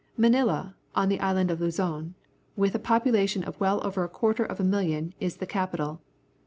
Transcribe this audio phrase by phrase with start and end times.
[0.17, 2.15] Manila, on the island of Luzon,
[2.55, 6.01] with a population of well over a quarter of a million, is the capital.